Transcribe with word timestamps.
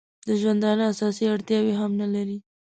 د 0.27 0.29
ژوندانه 0.41 0.83
اساسي 0.93 1.23
اړتیاوې 1.33 1.73
هم 1.81 1.91
نه 2.01 2.07
لري. 2.13 2.37